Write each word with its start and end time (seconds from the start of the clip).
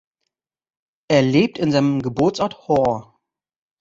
Er 1.09 1.21
lebt 1.21 1.59
in 1.59 1.71
seinem 1.71 2.01
Geburtsort 2.01 2.67
Horw. 2.67 3.19